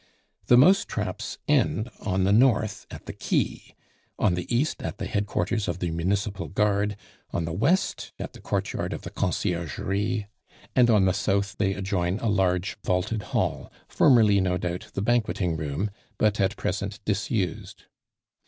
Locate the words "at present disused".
16.41-17.83